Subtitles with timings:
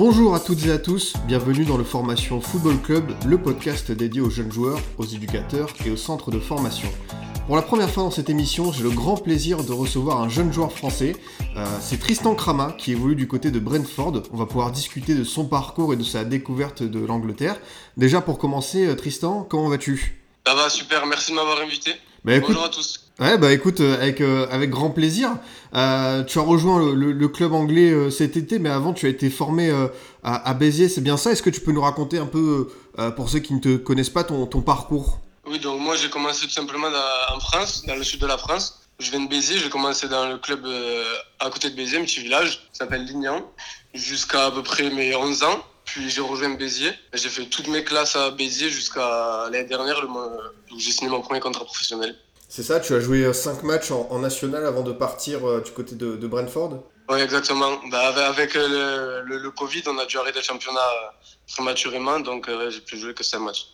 [0.00, 4.22] Bonjour à toutes et à tous, bienvenue dans le Formation Football Club, le podcast dédié
[4.22, 6.88] aux jeunes joueurs, aux éducateurs et aux centres de formation.
[7.46, 10.54] Pour la première fois dans cette émission, j'ai le grand plaisir de recevoir un jeune
[10.54, 11.14] joueur français.
[11.54, 14.22] Euh, c'est Tristan Krama qui évolue du côté de Brentford.
[14.32, 17.60] On va pouvoir discuter de son parcours et de sa découverte de l'Angleterre.
[17.98, 20.22] Déjà pour commencer, euh, Tristan, comment vas-tu?
[20.46, 21.92] Ça va, super, merci de m'avoir invité.
[22.24, 23.09] Bah, écoute- Bonjour à tous.
[23.20, 25.36] Ouais, bah écoute, euh, avec, euh, avec grand plaisir.
[25.74, 29.70] Euh, tu as rejoint le, club anglais cet été, mais avant tu as été formé
[30.24, 31.30] à, Béziers, c'est bien ça?
[31.30, 32.72] Est-ce que tu peux nous raconter un peu,
[33.16, 35.20] pour ceux qui ne te connaissent pas, ton, ton parcours?
[35.46, 36.88] Oui, donc moi j'ai commencé tout simplement
[37.34, 38.80] en France, dans le sud de la France.
[38.98, 40.66] Je viens de Béziers, j'ai commencé dans le club
[41.38, 43.42] à côté de Béziers, un petit village, qui s'appelle Lignan,
[43.92, 45.64] jusqu'à à peu près mes 11 ans.
[45.84, 46.92] Puis j'ai rejoint Béziers.
[47.12, 50.04] J'ai fait toutes mes classes à Béziers jusqu'à l'année dernière,
[50.72, 52.16] où j'ai signé mon premier contrat professionnel.
[52.52, 55.70] C'est ça, tu as joué 5 matchs en, en national avant de partir euh, du
[55.70, 56.82] côté de, de Brentford?
[57.08, 57.78] Oui, exactement.
[57.92, 62.18] Bah, avec euh, le, le- le Covid, on a dû arrêter le championnat euh, prématurément,
[62.18, 63.66] donc euh, j'ai pu jouer que 5 matchs.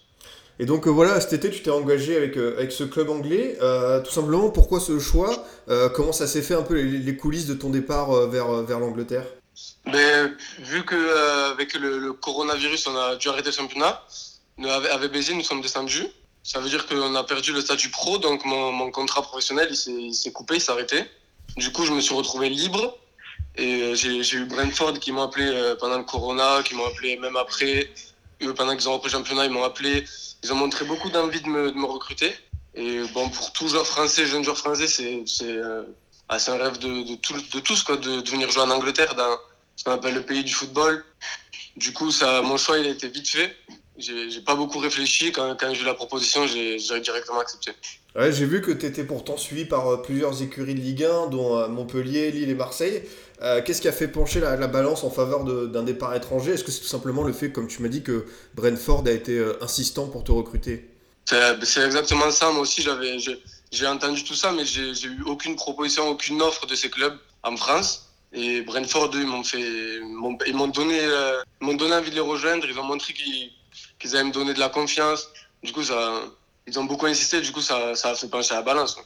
[0.59, 3.57] Et donc euh, voilà, cet été tu t'es engagé avec, euh, avec ce club anglais.
[3.63, 5.33] Euh, tout simplement, pourquoi ce choix?
[5.71, 8.51] Euh, Comment ça s'est fait un peu les, les coulisses de ton départ euh, vers,
[8.51, 9.25] euh, vers l'Angleterre?
[9.87, 10.27] Mais
[10.59, 14.03] vu que euh, avec le, le coronavirus, on a dû arrêter le championnat,
[14.93, 16.07] avec Béziers, nous sommes descendus.
[16.47, 20.55] Ça veut dire qu'on a perdu le statut pro, donc mon, contrat professionnel, s'est- coupé,
[20.55, 21.03] il s'est arrêté.
[21.57, 22.97] Du coup, je me suis retrouvé libre.
[23.57, 27.17] Et euh, j'ai eu Brentford qui m'ont appelé euh, pendant le corona, qui m'ont appelé
[27.17, 27.91] même après.
[28.55, 30.05] Pendant qu'ils ont repris le championnat, ils m'ont appelé.
[30.45, 32.33] Ils ont montré beaucoup d'envie de me, recruter.
[32.77, 35.83] Et bon, pour tout joueur français, jeune joueur français, c'est euh,
[36.29, 37.17] ah, un rêve de,
[37.59, 39.37] tous, quoi, de, venir jouer en Angleterre, dans
[39.75, 41.05] ce qu'on appelle le pays du football.
[41.77, 42.13] Du coup,
[42.45, 43.57] mon choix, il a été vite fait.
[43.99, 45.33] J'ai pas beaucoup réfléchi.
[45.33, 47.73] Quand, quand j'ai eu la proposition, j'ai directement accepté.
[48.15, 51.27] Ouais, j'ai vu que tu étais pourtant suivi par euh, plusieurs écuries de Ligue 1,
[51.29, 53.03] dont euh, Montpellier, Lille et Marseille.
[53.43, 56.53] Euh, Qu'est-ce qui a fait pencher la, la balance en faveur d'un départ étranger?
[56.53, 58.25] Est-ce que c'est tout simplement le fait, comme tu m'as dit, que
[58.55, 60.89] Brentford a été insistant pour te recruter?
[61.27, 62.51] C'est exactement ça.
[62.53, 62.87] Moi aussi,
[63.73, 67.57] j'ai entendu tout ça, mais j'ai eu aucune proposition, aucune offre de ces clubs en
[67.57, 68.09] France.
[68.33, 72.11] Et Brentford, eux, ils m'ont fait, m'ont- ils m'ont donné, euh, ils m'ont donné envie
[72.11, 72.67] de les rejoindre.
[72.69, 73.51] Ils ont montré qu'ils
[73.99, 75.29] qu'ils allaient me donner de la confiance.
[75.63, 76.23] Du coup, ça,
[76.67, 77.41] ils ont beaucoup insisté.
[77.41, 78.95] Du coup, ça, ça a fait pencher la balance.
[78.95, 79.05] quoi.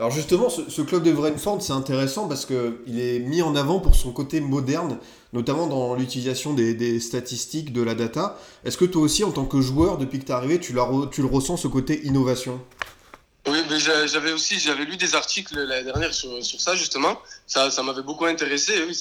[0.00, 3.78] Alors justement, ce, ce club de Brentford, c'est intéressant parce qu'il est mis en avant
[3.78, 4.98] pour son côté moderne,
[5.32, 8.36] notamment dans l'utilisation des, des statistiques, de la data.
[8.64, 10.82] Est-ce que toi aussi, en tant que joueur, depuis que tu es arrivé, tu, la
[10.82, 12.60] re- tu le ressens, ce côté innovation?
[13.46, 17.16] Oui, mais j'a- j'avais aussi, j'avais lu des articles l'année dernière sur, sur ça justement.
[17.46, 18.72] Ça, ça m'avait beaucoup intéressé.
[18.88, 18.94] Oui,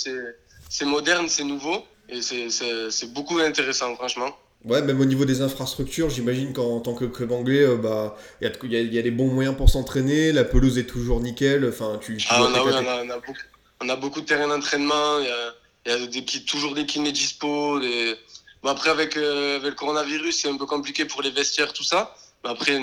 [0.70, 4.30] c'est, moderne, c'est nouveau et c'est beaucoup intéressant, franchement.
[4.66, 8.48] Ouais, même au niveau des infrastructures, j'imagine qu'en tant que club anglais, euh, bah, il
[8.48, 11.22] y, a y a- y a les bons moyens pour s'entraîner, la pelouse est toujours
[11.22, 13.34] nickel, enfin, tu, tu Ah, on, a, oui, on, a, on, a beaucoup,
[13.82, 15.20] on a beaucoup de terrains d'entraînement.
[15.20, 17.80] Il y a, y a des, toujours des kinés dispo.
[17.80, 18.16] Des...
[18.64, 21.84] Bon, après, avec, euh, avec le coronavirus, c'est un peu compliqué pour les vestiaires, tout
[21.84, 22.14] ça.
[22.44, 22.78] Mais après,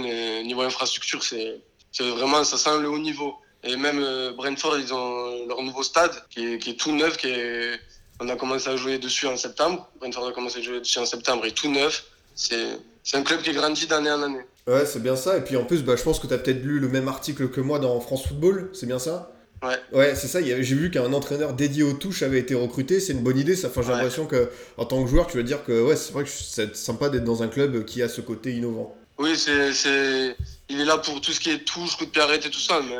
[0.45, 1.61] niveau infrastructure, c'est,
[1.93, 3.35] c'est vraiment, ça sent le haut niveau.
[3.63, 7.17] Et même euh, Brentford, ils ont leur nouveau stade qui est, qui est tout neuf,
[7.17, 7.79] qui est,
[8.21, 9.89] on a commencé à jouer dessus en septembre.
[10.01, 12.05] Brentford a commencé à jouer dessus en septembre et tout neuf.
[12.35, 12.79] C'est,
[13.15, 14.41] un club qui grandit d'année en année.
[14.67, 15.37] Ouais, c'est bien ça.
[15.37, 17.49] Et puis en plus, bah, je pense que tu as peut-être lu le même article
[17.51, 19.31] que moi dans France Football, c'est bien ça
[19.63, 19.79] Ouais.
[19.93, 20.41] Ouais, c'est ça.
[20.43, 23.01] il J'ai vu qu'un entraîneur dédié aux touches avait été recruté.
[23.01, 23.57] C'est une bonne idée.
[23.57, 23.95] Ça, enfin, j'ai Ouais.
[23.95, 26.77] l'impression que en tant que joueur, tu vas dire que ouais, c'est vrai que c'est
[26.77, 28.95] sympa d'être dans un club qui a ce côté innovant.
[29.19, 30.37] Oui, c'est, c'est,
[30.69, 32.81] il est là pour tout ce qui est touche, coup de pied arrêté, tout ça.
[32.87, 32.97] Mais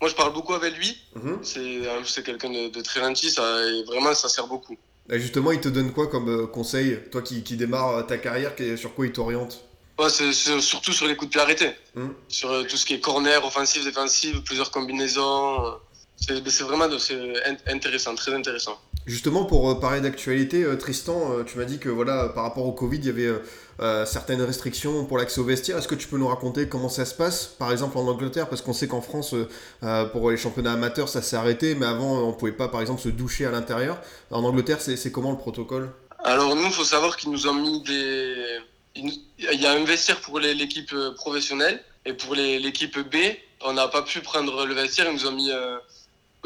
[0.00, 0.98] moi, je parle beaucoup avec lui.
[1.14, 1.38] Mhm.
[1.42, 4.76] C'est, c'est quelqu'un de, de très gentil, ça, et vraiment, ça sert beaucoup.
[5.10, 8.18] Et justement, il te donne quoi comme euh, conseil, toi qui, qui démarre euh, ta
[8.18, 9.64] carrière, sur quoi il t'oriente?
[9.98, 11.72] Ouais, c'est, surtout sur les coups de pied arrêtés.
[11.94, 12.14] Mhm.
[12.28, 15.78] Sur euh, tout ce qui est corner, offensif, défensif, plusieurs combinaisons.
[16.16, 16.88] C'est, vraiment
[17.66, 18.80] intéressant, très intéressant.
[19.06, 22.66] Justement, pour euh, parler d'actualité, euh, Tristan, euh, tu m'as dit que voilà, par rapport
[22.66, 23.40] au Covid, il y avait
[24.06, 25.76] certaines restrictions pour l'accès au vestiaire.
[25.76, 28.48] Est-ce que tu peux nous raconter comment ça se passe, par exemple en Angleterre?
[28.48, 29.34] Parce qu'on sait qu'en France,
[30.12, 33.10] pour les championnats amateurs, ça s'est arrêté, mais avant, on pouvait pas, par exemple, se
[33.10, 33.98] doucher à l'intérieur.
[34.30, 35.90] En Angleterre, c'est comment le protocole?
[36.24, 38.34] Alors, nous, il faut savoir qu'ils nous ont mis des.
[38.94, 43.16] Il y a un vestiaire pour l'équipe professionnelle et pour l'équipe B,
[43.62, 45.06] on n'a pas pu prendre le vestiaire.
[45.10, 45.50] Ils nous ont mis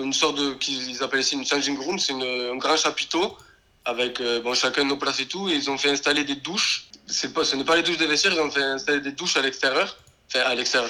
[0.03, 0.55] une sorte de.
[0.55, 3.37] qu'ils appellent ici une changing room, c'est un grand chapiteau
[3.85, 5.49] avec euh, bon, chacun nos places et tout.
[5.49, 6.89] Et ils ont fait installer des douches.
[7.35, 9.43] Pas, ce n'est pas les douches des vestiaires, ils ont fait installer des douches à
[9.43, 9.97] l'extérieur
[10.33, 10.89] Enfin, à l'extérieur,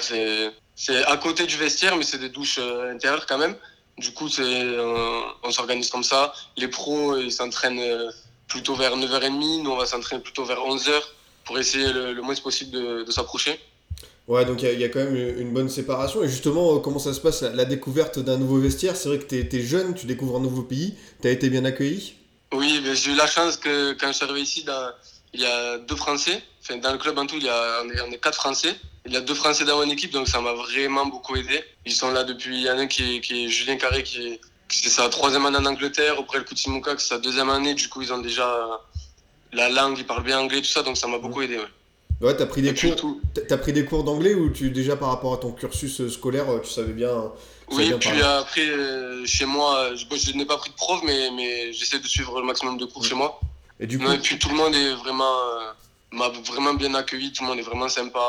[0.75, 3.55] c'est à côté du vestiaire, mais c'est des douches euh, intérieures quand même.
[3.97, 4.29] Du coup,
[5.43, 6.33] on s'organise comme ça.
[6.57, 8.11] Les pros, ils s'entraînent euh,
[8.47, 9.63] plutôt vers 9h30.
[9.63, 10.91] Nous, on va s'entraîner plutôt vers 11h
[11.45, 12.71] pour essayer le, moins possible
[13.03, 13.59] de s'approcher.
[14.31, 16.23] Ouais, donc il y a- il y, a quand même une bonne séparation.
[16.23, 18.95] Et justement, euh, comment ça se passe, la, la découverte d'un nouveau vestiaire?
[18.95, 22.13] C'est vrai que t'es es jeune, tu découvres un nouveau pays, t'as été bien accueilli?
[22.53, 24.91] Oui, mais j'ai eu la chance que quand je suis arrivé ici, dans-
[25.33, 26.41] il y a deux Français.
[26.61, 28.73] Enfin, dans le club en tout, il y a, on, est, on est quatre Français.
[29.05, 31.61] Il y a deux Français dans mon équipe, donc ça m'a vraiment beaucoup aidé.
[31.85, 32.55] Ils sont là depuis.
[32.55, 34.89] Il y en a un qui est, qui est Julien Carré, qui est qui c'est
[34.89, 36.15] sa troisième année en Angleterre.
[36.17, 37.73] Après le Kutimuka, c'est sa deuxième année.
[37.73, 38.49] Du coup, ils ont déjà
[39.51, 41.57] la langue, ils parlent bien anglais, tout ça, donc ça m'a beaucoup aidé.
[41.57, 41.65] Ouais.
[42.21, 42.95] Ouais, t'as pris des cours.
[42.95, 46.01] tout- T'as- T'as pris des cours d'anglais ou tu déjà par rapport à ton cursus
[46.01, 47.31] euh, scolaire, euh, tu savais bien.
[47.69, 50.69] tu savais Oui, bien puis après, euh, chez moi, je, bon, je n'ai pas pris
[50.69, 53.39] de prof, mais, mais j'essaie de suivre le maximum de cours chez moi.
[53.79, 55.71] Et du coup, Non, et puis tout le monde est vraiment, euh,
[56.11, 58.19] m'a vraiment bien accueilli, tout le monde est vraiment sympa.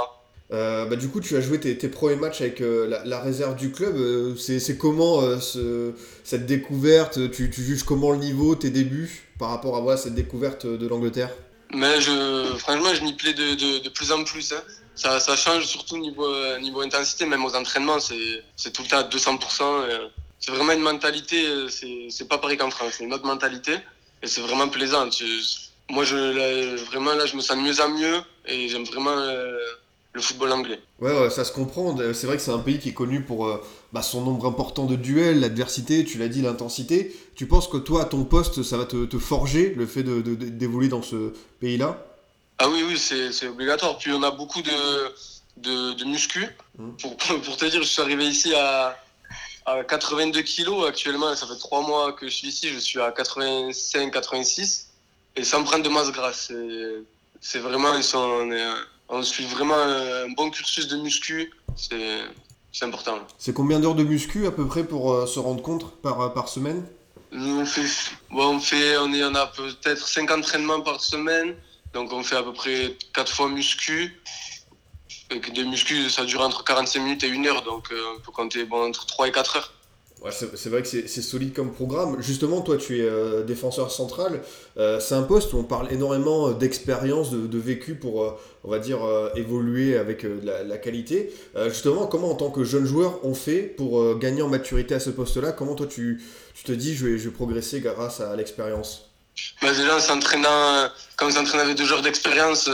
[0.52, 3.20] euh, bah, du coup, tu as joué tes, tes premiers matchs avec euh, la, la
[3.20, 3.96] réserve du club.
[3.96, 5.92] euh, c'est comment ce-
[6.24, 7.30] cette découverte?
[7.32, 10.86] Tu, tu juges comment le niveau, tes débuts par rapport à voilà, cette découverte de
[10.88, 11.30] l'Angleterre?
[11.74, 14.52] Mais je, franchement, je m'y plais de, de, de plus en plus.
[14.52, 14.62] hein.
[14.94, 18.98] Ça, ça change surtout niveau, euh, niveau intensité, même aux entraînements, c'est tout le temps
[18.98, 19.62] à 200%.
[19.62, 20.08] euh.
[20.38, 23.76] C'est vraiment une mentalité, euh, c'est pas pareil qu'en France, c'est une autre mentalité.
[24.22, 25.08] Et c'est vraiment plaisant.
[25.90, 29.56] Moi, je, là, vraiment, là, je me sens mieux en mieux et j'aime vraiment euh,
[30.14, 30.79] le football anglais.
[31.00, 31.97] Ouais, ouais, ça se comprend.
[32.12, 33.62] C'est vrai que c'est un pays qui est connu pour euh,
[33.93, 37.17] bah, son nombre important de duels, l'adversité, tu l'as dit, l'intensité.
[37.35, 40.37] Tu penses que toi, à ton poste, ça va te, te forger le fait d'évoluer
[40.37, 42.05] de, d'évoluer dans ce pays-là?
[42.59, 43.97] Ah oui, oui, c'est obligatoire.
[43.99, 44.70] Puis on a beaucoup de,
[45.56, 46.47] de, de muscu.
[46.79, 46.97] Mhm.
[47.00, 48.97] Pour, pour te dire, je suis arrivé ici à,
[49.64, 50.87] à 82 kilos.
[50.87, 52.69] Actuellement, ça fait trois mois que je suis ici.
[52.69, 54.88] Je suis à 85, 86.
[55.37, 56.49] Et sans prendre de masse grasse.
[56.49, 57.03] C'est-
[57.44, 58.62] C'est vraiment, ils sont, on, est-
[59.12, 61.53] on suit vraiment un bon cursus de muscu.
[61.76, 63.19] C'est important.
[63.38, 66.29] C'est combien d'heures de muscu à peu près pour euh, se rendre compte par, euh,
[66.31, 66.85] par semaine?
[67.31, 67.87] Nous, on fait,
[68.31, 71.55] bon, on fait, on est, on a peut-être 5 entraînements par semaine.
[71.93, 74.20] Donc, on fait à peu près 4 fois muscu.
[75.31, 77.62] Et que des muscu, ça dure entre 45 minutes et 1 heure.
[77.62, 79.73] Donc, euh, on peut compter bon, entre 3 et 4 heures.
[80.30, 82.22] C'est vrai que c'est solide comme programme.
[82.22, 84.40] Justement, toi, tu es euh, défenseur central.
[84.76, 88.78] Euh, c'est un poste où on parle énormément euh, d'expérience, de, vécu pour, on va
[88.78, 89.00] dire,
[89.36, 91.32] évoluer avec la, qualité.
[91.69, 95.10] Justement, comment, en tant que jeune joueur, on fait pour gagner en maturité à ce
[95.10, 95.52] poste-là?
[95.52, 96.22] Comment toi, tu,
[96.64, 99.10] te dis, je vais, je vais progresser grâce à l'expérience?
[99.60, 102.68] Bah, déjà, en s'entraînant, quand on s'entraîne avec deux joueurs d'expérience,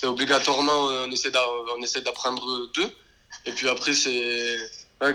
[0.00, 2.90] c'est obligatoirement, on essaie d'apprendre d'eux.
[3.46, 4.56] Et puis après, c'est,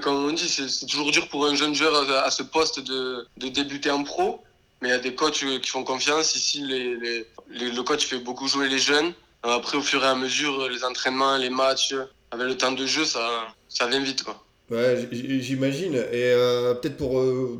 [0.01, 3.47] comme on dit, c'est toujours dur pour un jeune joueur à, ce poste de, de
[3.49, 4.41] débuter en pro.
[4.81, 6.35] Mais il y a des coachs euh, qui font confiance.
[6.35, 9.13] Ici, le coach fait beaucoup jouer les jeunes.
[9.43, 11.93] Après, au fur et à mesure, les entraînements, les matchs,
[12.31, 14.23] avec le temps de jeu, ça, ça vient vite.
[14.23, 14.43] Quoi.
[14.71, 15.93] Ouais, j'imagine.
[15.93, 17.59] Et euh, peut-être pour euh,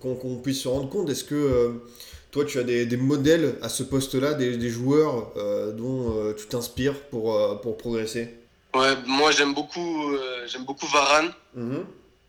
[0.00, 1.82] qu'on puisse se rendre compte, est-ce que
[2.30, 5.34] toi tu as des, des modèles à ce poste-là, des, des joueurs
[5.76, 8.39] dont tu t'inspires pour, pour progresser?
[8.74, 11.32] Ouais, moi, j'aime beaucoup, euh, j'aime beaucoup Varane.
[11.54, 11.84] Mhm.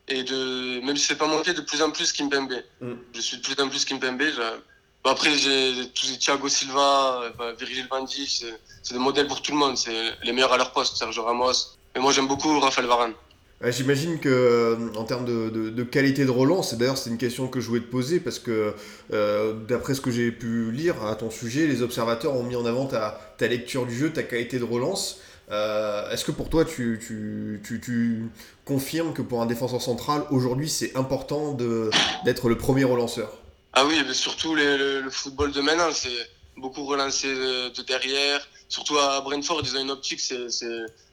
[0.07, 2.51] et de même si c'est pas mon pied de plus en plus Kimpembe
[2.81, 2.93] Mm.
[3.15, 4.59] je suis de plus en plus Kimpembe je-
[5.09, 5.87] après j'ai
[6.19, 8.45] Thiago Silva bah, Virgil van Dijk
[8.83, 9.93] c'est des modèles pour tout le monde c'est
[10.23, 11.53] les meilleurs à leur poste Sergio Ramos
[11.95, 13.13] et moi j'aime beaucoup Raphaël Varane
[13.63, 17.11] Ouais, J'imagine que euh, en termes de, de- de qualité de relance, et d'ailleurs c'est
[17.11, 18.73] une question que je voulais te poser parce que
[19.13, 22.65] euh, d'après ce que j'ai pu lire à ton sujet, les observateurs ont mis en
[22.65, 25.19] avant ta, ta lecture du jeu, ta qualité de relance.
[25.51, 28.29] Euh, Est-ce que pour toi tu, tu, tu,
[28.63, 31.57] confirmes que pour un défenseur central, aujourd'hui c'est important
[32.23, 33.29] d'être le premier relanceur?
[33.73, 38.47] Ah oui mais surtout le, football de maintenant c'est beaucoup relancé de, de derrière.
[38.69, 40.37] Surtout à Brentford ils ont une optique c'est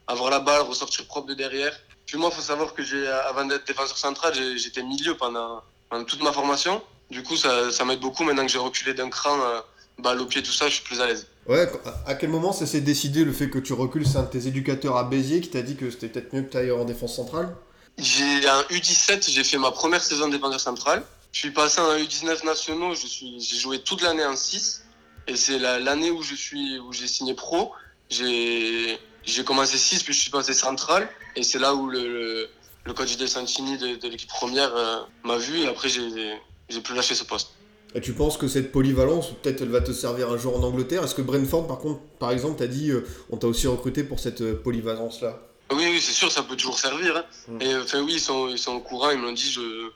[0.07, 1.77] avoir la balle ressortir propre de derrière.
[2.07, 2.83] Puis moi faut savoir que
[3.29, 6.81] avant d'être défenseur central j'étais milieu pendant, pendant toute ma formation.
[7.11, 9.61] Du coup ça, ça m'aide beaucoup maintenant que j'ai reculé d'un cran euh,
[9.99, 11.67] balle au pied tout ça je suis plus à l'aise Ouais,
[12.07, 14.47] à quel moment ça s'est décidé le fait que tu recules C'est un de tes
[14.47, 17.17] éducateurs à Béziers qui t'a dit que c'était peut-être mieux que tu ailles en défense
[17.17, 17.57] centrale?
[17.97, 21.03] J'ai un U17, j'ai fait ma première saison de défenseur central.
[21.33, 24.85] Je suis passé en U19 nationaux, je suis, j'ai joué toute l'année en 6.
[25.27, 27.73] Et c'est la- l'année où je suis, où j'ai signé pro.
[28.11, 31.09] J'ai, j'ai commencé 6, puis je suis passé central.
[31.35, 32.49] Et c'est là où le, le,
[32.85, 35.61] le coach De Santini de, de l'équipe première euh, m'a vu.
[35.61, 36.35] Et après, j'ai,
[36.69, 37.49] j'ai plus lâché ce poste.
[37.95, 41.05] Et tu penses que cette polyvalence, peut-être elle va te servir un jour en Angleterre?
[41.05, 44.21] Est-ce que Brentford, par contre, par exemple, t'a dit euh, on t'a aussi recruté pour
[44.21, 45.41] cette euh, polyvalence-là
[45.73, 47.17] Oui, oui, c'est sûr, ça peut toujours servir.
[47.17, 47.25] hein.
[47.49, 47.63] Mm.
[47.63, 49.91] Et enfin, oui, ils sont, ils sont au courant, ils m'ont dit je,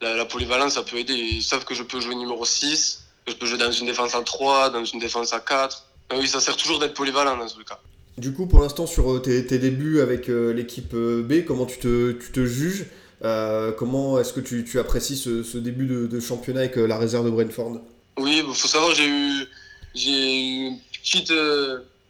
[0.00, 1.14] la, la polyvalence, ça peut aider.
[1.14, 4.14] Ils savent que je peux jouer numéro 6, que je peux jouer dans une défense
[4.16, 5.84] à 3, dans une défense à 4.
[6.10, 7.78] Ah oui, ça sert toujours d'être polyvalent dans ce cas.
[8.16, 12.32] Du coup, pour l'instant, sur tes, tes, débuts avec l'équipe B, comment tu te, tu
[12.32, 12.86] te juges?
[13.20, 17.80] Comment est-ce que tu, apprécies ce, début de, championnat avec la réserve de Brentford?
[18.18, 19.46] Oui, il bah, faut savoir, j'ai eu,
[19.94, 21.32] j'ai une petite,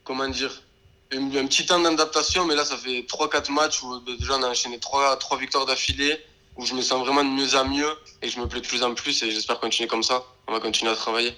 [0.05, 0.62] comment dire,
[1.12, 4.79] un, petit temps d'adaptation, mais là, ça fait 3-4 matchs où déjà on a enchaîné
[4.79, 6.19] 3, 3 victoires d'affilée,
[6.57, 8.83] où je me sens vraiment de mieux en mieux et je me plais de plus
[8.83, 10.25] en plus et j'espère continuer comme ça.
[10.47, 11.33] On va continuer à travailler.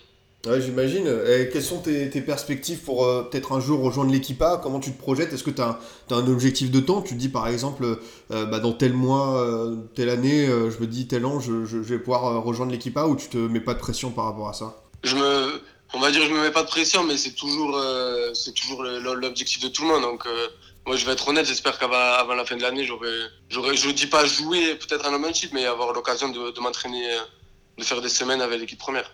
[0.47, 1.05] Ouais, j'imagine.
[1.53, 4.59] Quelles sont tes, perspectives pour euh, peut-être un jour rejoindre l'équipe A?
[4.63, 5.33] Comment tu te projettes?
[5.35, 5.79] Est-ce que tu as,
[6.11, 7.03] un objectif de temps?
[7.03, 7.99] Tu te dis par exemple,
[8.31, 11.99] euh, bah, dans tel mois, euh, telle année, je me dis tel an, je, vais
[11.99, 14.83] pouvoir rejoindre l'équipe A ou tu te mets pas de pression par rapport à ça?
[15.05, 15.61] Je me,
[15.93, 19.83] On va dire je me mets pas de pression, mais c'est toujours, l'objectif de tout
[19.83, 20.03] le monde.
[20.03, 20.27] Donc
[20.87, 23.11] moi, je vais être honnête, j'espère qu'avant avant la fin de l'année, j'aurai,
[23.51, 27.05] je ne dis pas jouer peut-être un championship, mais avoir l'occasion de m'entraîner,
[27.77, 29.13] de faire des semaines avec l'équipe première.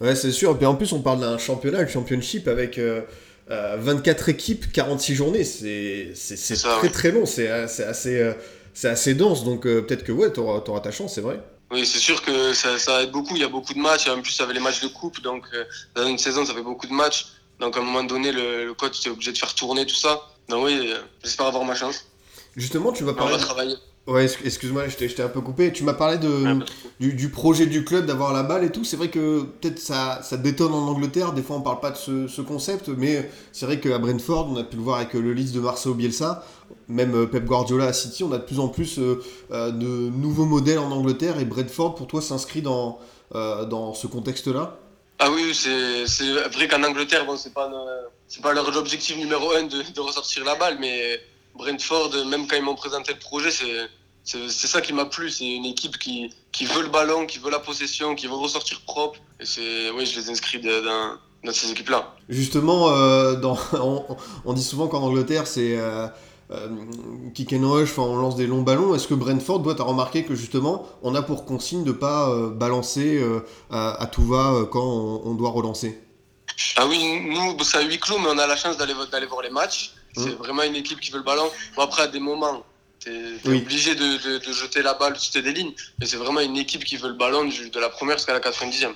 [0.00, 0.52] Ouais, c'est sûr.
[0.52, 3.02] Et puis en plus, on parle d'un championnat, le championship, avec euh,
[3.50, 5.44] euh, 24 équipes, 46 journées.
[5.44, 8.32] C'est, ça, très très long, c'est, assez, euh,
[8.82, 9.44] assez dense.
[9.44, 11.40] Donc euh, peut-être que ouais, tu auras, ta chance, c'est vrai.
[11.70, 13.34] Oui, c'est sûr que ça, ça aide beaucoup.
[13.36, 14.08] Il y a beaucoup de matchs.
[14.08, 15.20] En plus, y avait les matchs de coupe.
[15.22, 15.44] Donc
[15.94, 17.26] dans une saison, ça fait beaucoup de matchs.
[17.60, 20.20] Donc à un moment donné, le, le coach est obligé de faire tourner tout ça.
[20.48, 20.92] Donc oui,
[21.22, 22.04] j'espère avoir ma chance.
[22.56, 23.34] Justement, tu vas parler.
[23.34, 23.76] On va travailler.
[24.06, 25.72] Ouais, excuse-moi, je t'ai un peu coupé.
[25.72, 26.64] Tu m'as parlé de, ouais,
[27.00, 28.84] du, du, projet du club d'avoir la balle et tout.
[28.84, 31.32] C'est vrai que peut-être ça, ça détonne en Angleterre.
[31.32, 34.56] Des fois, on parle pas de ce, ce concept, mais c'est vrai qu'à Brentford, on
[34.56, 36.44] a pu le voir avec le Leeds de Marcelo Bielsa,
[36.86, 40.78] même Pep Guardiola à City, on a de plus en plus euh, de nouveaux modèles
[40.78, 41.40] en Angleterre.
[41.40, 43.00] Et Brentford, pour toi, s'inscrit dans,
[43.34, 44.78] euh, dans ce contexte-là?
[45.18, 46.04] Ah oui, c'est
[46.52, 47.68] vrai qu'en Angleterre, bon, c'est pas,
[48.40, 51.20] pas leur objectif numéro un de, de ressortir la balle, mais
[51.56, 55.30] Brentford, même quand ils m'ont présenté le projet, c'est ça qui m'a plu.
[55.30, 56.30] C'est une équipe qui,
[56.64, 59.18] veut le ballon, qui veut la possession, qui veut ressortir propre.
[59.40, 62.14] Et c'est, oui, je les inscris dans, ces équipes-là.
[62.28, 63.40] Justement, euh,
[64.44, 66.08] on, dit souvent qu'en Angleterre, c'est euh,
[66.52, 66.68] euh,
[67.34, 68.94] kick and rush, on lance des longs ballons.
[68.94, 72.50] Est-ce que Brentford doit remarqué que justement, on a pour consigne de ne pas euh,
[72.50, 75.98] balancer euh, à, tout va quand on, doit relancer?
[76.76, 78.94] Ah oui, nous, c'est à huis clos, mais on a la chance d'aller
[79.26, 79.92] voir les matchs.
[80.16, 80.32] C'est mmh.
[80.38, 81.48] vraiment une équipe qui veut le ballon.
[81.76, 82.64] Bon, après, à des moments,
[83.00, 83.58] tu es, oui.
[83.58, 85.72] obligé de, de, de, jeter la balle, de jeter des lignes.
[85.98, 88.92] Mais c'est vraiment une équipe qui veut le ballon de la première jusqu'à la 90e.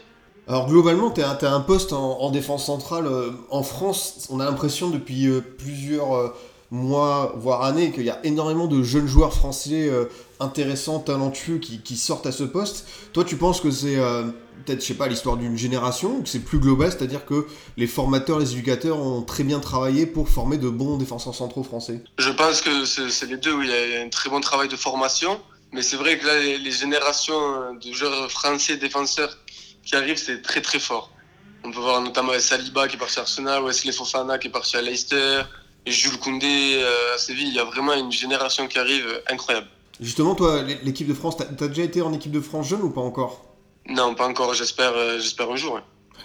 [0.49, 3.07] Alors globalement, tu as, as, un poste en, en défense centrale.
[3.07, 6.35] Euh, en France, on a l'impression depuis euh, plusieurs euh,
[6.71, 9.91] mois, voire années, qu'il y a énormément de jeunes joueurs français
[10.41, 12.89] intéressants, talentueux qui, sortent à ce poste.
[13.13, 13.97] Toi, tu penses que c'est
[14.65, 17.87] peut-être, je sais pas, l'histoire d'une génération, ou que c'est plus global, c'est-à-dire que les
[17.87, 22.03] formateurs, les éducateurs ont très bien travaillé pour former de bons défenseurs centraux français?
[22.19, 23.69] Je pense que c'est les deux, oui.
[23.69, 25.41] Il y a un très bon travail de formation,
[25.73, 29.37] mais c'est vrai que là, les, les générations de joueurs français défenseurs
[29.85, 31.11] qui arrivent, c'est très très fort.
[31.65, 34.77] On peut voir notamment Saliba qui est parti à Arsenal, Wesley Fofana qui est parti
[34.77, 35.43] à Leicester,
[35.87, 37.49] et Jules Koundé euh, à Séville.
[37.49, 39.69] Il y a vraiment une génération qui arrive incroyable.
[40.01, 42.91] Justement, toi, l'équipe de France, t'as as déjà été en équipe de France jeune ou
[42.91, 43.45] pas encore?
[43.89, 44.55] Non, pas encore.
[44.55, 45.75] J'espère, euh, j'espère un jour.
[45.75, 45.81] Ouais.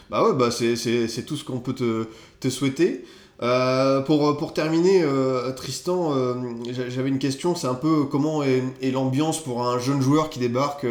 [0.10, 2.08] Bah ouais, bah c'est tout ce qu'on peut te,
[2.39, 3.05] te souhaiter.
[3.41, 6.36] Euh, pour, pour terminer, euh, Tristan, euh,
[6.70, 10.39] j'avais une question, c'est un peu comment est, est l'ambiance pour un jeune joueur qui
[10.39, 10.86] débarque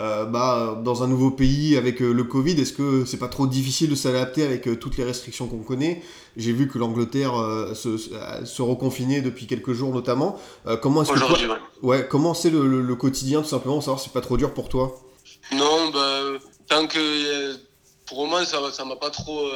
[0.00, 3.46] euh, bah, dans un nouveau pays avec euh, le Covid, est-ce que c'est pas trop
[3.46, 6.02] difficile de s'adapter avec euh, toutes les restrictions qu'on connaît?
[6.36, 7.34] J'ai vu que l'Angleterre
[7.74, 10.38] se, se reconfinait depuis quelques jours notamment.
[10.80, 11.32] comment est-ce que toi...
[11.32, 11.58] ouais.
[11.82, 12.08] ouais.
[12.08, 14.68] comment c'est le, le, le, quotidien tout simplement, savoir si c'est pas trop dur pour
[14.68, 14.96] toi?
[15.52, 16.38] Non, bah,
[16.68, 17.56] tant que
[18.06, 19.50] pour moi ça ça m'a pas trop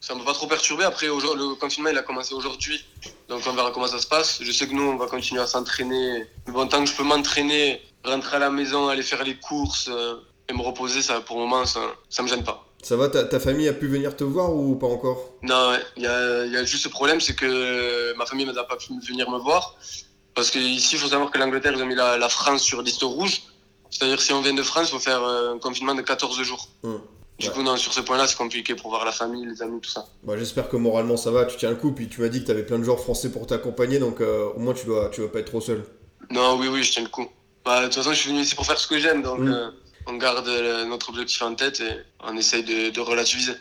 [0.00, 0.84] ça m'a pas trop perturbé.
[0.84, 2.84] Après, le confinement, il a commencé aujourd'hui.
[3.28, 4.38] Donc, on verra comment ça se passe.
[4.42, 6.24] Je sais que nous, on va continuer à s'entraîner.
[6.46, 10.16] Bon, tant que je peux m'entraîner, rentrer à la maison, aller faire les courses euh,
[10.48, 12.64] et me reposer, ça, pour le moment, ça, ça me gêne pas.
[12.82, 15.32] Ça va, ta, ta, famille a pu venir te voir ou pas encore?
[15.42, 18.76] Non, il y, a, y a juste ce problème, c'est que ma famille n'a pas
[18.76, 19.76] pu venir me voir.
[20.34, 23.02] Parce qu'ici, il faut savoir que l'Angleterre, ils ont mis la, la France sur liste
[23.02, 23.42] rouge.
[23.90, 26.68] C'est-à-dire, si on vient de France, il faut faire un confinement de 14 jours.
[26.84, 27.00] Hum.
[27.38, 27.54] Du ouais.
[27.54, 30.06] coup, non, sur ce point-là, c'est compliqué pour voir la famille, les amis, tout ça.
[30.24, 31.92] Bah, J'espère que moralement ça va, tu tiens le coup.
[31.92, 34.48] Puis tu m'as dit que tu avais plein de joueurs français pour t'accompagner, donc euh,
[34.56, 35.84] au moins tu dois, tu dois pas être trop seul.
[36.30, 37.26] Non, oui, oui, je tiens le coup.
[37.64, 39.52] Bah, de toute façon, je suis venu ici pour faire ce que j'aime, donc mmh.
[39.52, 39.70] euh,
[40.06, 41.92] on garde euh, notre objectif en tête et
[42.24, 43.54] on essaye de, de relativiser.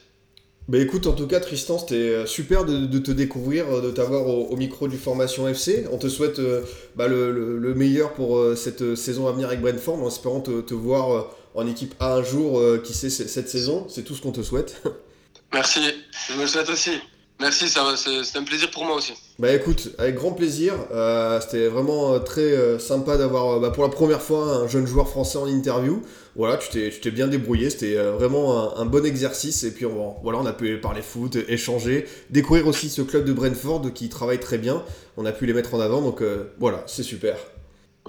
[0.67, 4.47] Bah écoute, en tout cas, Tristan, c'était super de, de, te découvrir, de t'avoir au,
[4.47, 5.85] au, micro du Formation FC.
[5.93, 6.61] On te souhaite euh,
[6.97, 10.41] bah, le, le, le, meilleur pour euh, cette saison à venir avec Brentford, en espérant
[10.41, 11.21] te, te voir euh,
[11.55, 13.87] en équipe A un jour, qui sait, cette saison.
[13.87, 14.83] C'est tout ce qu'on te souhaite.
[15.53, 15.79] Merci,
[16.27, 16.99] je me le souhaite aussi.
[17.39, 19.13] Merci, c'est un plaisir pour moi aussi.
[19.37, 20.73] Bah écoute, avec grand plaisir.
[20.91, 24.87] Euh, C'était vraiment euh, très euh, sympa d'avoir bah, pour la première fois un jeune
[24.87, 26.01] joueur français en interview.
[26.35, 27.69] Voilà, tu t'es bien débrouillé.
[27.69, 29.63] C'était vraiment un, un bon exercice.
[29.63, 33.33] Et puis on, voilà, on a pu parler foot, échanger, découvrir aussi ce club de
[33.33, 34.83] Brentford qui travaille très bien.
[35.15, 36.01] On a pu les mettre en avant.
[36.01, 37.37] Donc euh, voilà, c'est super.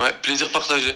[0.01, 0.95] Ouais, plaisir partagé.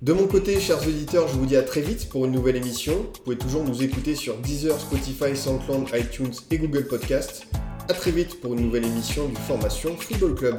[0.00, 2.94] De mon côté, chers auditeurs, je vous dis à très vite pour une nouvelle émission.
[2.94, 7.46] Vous pouvez toujours nous écouter sur Deezer, Spotify, SoundCloud, iTunes et Google Podcast.
[7.88, 10.56] À très vite pour une nouvelle émission du Formation Football Club.